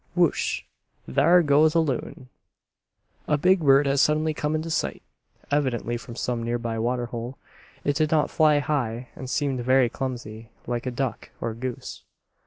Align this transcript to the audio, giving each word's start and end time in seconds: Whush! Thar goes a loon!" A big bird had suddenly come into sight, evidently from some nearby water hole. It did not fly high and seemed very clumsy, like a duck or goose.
Whush! 0.15 0.65
Thar 1.07 1.43
goes 1.43 1.75
a 1.75 1.79
loon!" 1.79 2.29
A 3.27 3.37
big 3.37 3.59
bird 3.59 3.85
had 3.85 3.99
suddenly 3.99 4.33
come 4.33 4.55
into 4.55 4.71
sight, 4.71 5.03
evidently 5.51 5.95
from 5.95 6.15
some 6.15 6.41
nearby 6.41 6.79
water 6.79 7.05
hole. 7.05 7.37
It 7.83 7.97
did 7.97 8.09
not 8.09 8.31
fly 8.31 8.57
high 8.57 9.09
and 9.15 9.29
seemed 9.29 9.61
very 9.63 9.89
clumsy, 9.89 10.49
like 10.65 10.87
a 10.87 10.89
duck 10.91 11.29
or 11.39 11.53
goose. 11.53 12.01